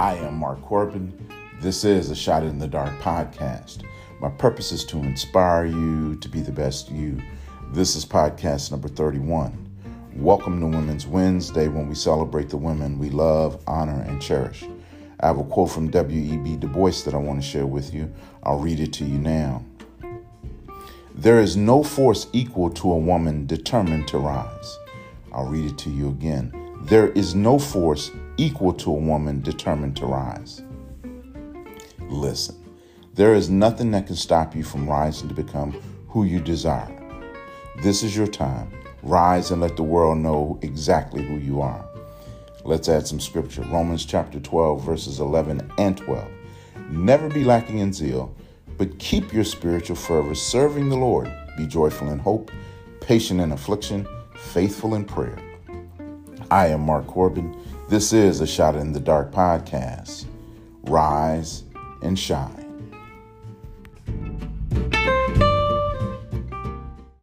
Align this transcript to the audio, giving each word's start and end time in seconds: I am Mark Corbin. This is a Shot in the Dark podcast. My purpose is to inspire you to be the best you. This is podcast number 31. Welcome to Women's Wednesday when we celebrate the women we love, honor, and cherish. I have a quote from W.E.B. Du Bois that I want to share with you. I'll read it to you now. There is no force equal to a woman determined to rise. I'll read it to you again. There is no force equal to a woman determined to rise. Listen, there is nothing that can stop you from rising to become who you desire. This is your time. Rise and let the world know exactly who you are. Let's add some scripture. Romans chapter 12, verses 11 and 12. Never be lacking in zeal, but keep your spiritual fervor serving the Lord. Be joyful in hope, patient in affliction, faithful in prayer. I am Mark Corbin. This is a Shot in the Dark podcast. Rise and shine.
I 0.00 0.14
am 0.14 0.36
Mark 0.36 0.62
Corbin. 0.62 1.12
This 1.60 1.84
is 1.84 2.08
a 2.08 2.16
Shot 2.16 2.42
in 2.42 2.58
the 2.58 2.66
Dark 2.66 2.98
podcast. 3.00 3.82
My 4.18 4.30
purpose 4.30 4.72
is 4.72 4.82
to 4.86 4.96
inspire 4.96 5.66
you 5.66 6.16
to 6.16 6.26
be 6.26 6.40
the 6.40 6.50
best 6.50 6.90
you. 6.90 7.20
This 7.72 7.94
is 7.96 8.06
podcast 8.06 8.70
number 8.70 8.88
31. 8.88 9.52
Welcome 10.16 10.58
to 10.60 10.66
Women's 10.68 11.06
Wednesday 11.06 11.68
when 11.68 11.86
we 11.86 11.94
celebrate 11.94 12.48
the 12.48 12.56
women 12.56 12.98
we 12.98 13.10
love, 13.10 13.62
honor, 13.66 14.00
and 14.08 14.22
cherish. 14.22 14.64
I 15.20 15.26
have 15.26 15.38
a 15.38 15.44
quote 15.44 15.70
from 15.70 15.90
W.E.B. 15.90 16.56
Du 16.56 16.66
Bois 16.66 17.02
that 17.04 17.12
I 17.12 17.18
want 17.18 17.42
to 17.42 17.46
share 17.46 17.66
with 17.66 17.92
you. 17.92 18.10
I'll 18.42 18.58
read 18.58 18.80
it 18.80 18.94
to 18.94 19.04
you 19.04 19.18
now. 19.18 19.62
There 21.14 21.40
is 21.40 21.58
no 21.58 21.82
force 21.82 22.26
equal 22.32 22.70
to 22.70 22.90
a 22.90 22.96
woman 22.96 23.44
determined 23.46 24.08
to 24.08 24.16
rise. 24.16 24.78
I'll 25.30 25.44
read 25.44 25.70
it 25.70 25.76
to 25.76 25.90
you 25.90 26.08
again. 26.08 26.54
There 26.84 27.08
is 27.10 27.34
no 27.34 27.58
force 27.58 28.10
equal 28.40 28.72
to 28.72 28.90
a 28.90 28.94
woman 28.94 29.42
determined 29.42 29.94
to 29.94 30.06
rise. 30.06 30.62
Listen, 32.08 32.56
there 33.12 33.34
is 33.34 33.50
nothing 33.50 33.90
that 33.90 34.06
can 34.06 34.16
stop 34.16 34.56
you 34.56 34.64
from 34.64 34.88
rising 34.88 35.28
to 35.28 35.34
become 35.34 35.72
who 36.08 36.24
you 36.24 36.40
desire. 36.40 36.96
This 37.82 38.02
is 38.02 38.16
your 38.16 38.26
time. 38.26 38.72
Rise 39.02 39.50
and 39.50 39.60
let 39.60 39.76
the 39.76 39.82
world 39.82 40.18
know 40.18 40.58
exactly 40.62 41.22
who 41.22 41.36
you 41.36 41.60
are. 41.60 41.86
Let's 42.64 42.88
add 42.88 43.06
some 43.06 43.20
scripture. 43.20 43.62
Romans 43.62 44.06
chapter 44.06 44.40
12, 44.40 44.82
verses 44.82 45.20
11 45.20 45.70
and 45.76 45.96
12. 45.98 46.26
Never 46.90 47.28
be 47.28 47.44
lacking 47.44 47.80
in 47.80 47.92
zeal, 47.92 48.34
but 48.78 48.98
keep 48.98 49.34
your 49.34 49.44
spiritual 49.44 49.96
fervor 49.96 50.34
serving 50.34 50.88
the 50.88 50.96
Lord. 50.96 51.30
Be 51.58 51.66
joyful 51.66 52.10
in 52.10 52.18
hope, 52.18 52.50
patient 53.02 53.40
in 53.40 53.52
affliction, 53.52 54.06
faithful 54.34 54.94
in 54.94 55.04
prayer. 55.04 55.49
I 56.50 56.66
am 56.68 56.80
Mark 56.80 57.06
Corbin. 57.06 57.56
This 57.88 58.12
is 58.12 58.40
a 58.40 58.46
Shot 58.46 58.74
in 58.74 58.92
the 58.92 58.98
Dark 58.98 59.30
podcast. 59.30 60.24
Rise 60.82 61.62
and 62.02 62.18
shine. 62.18 62.69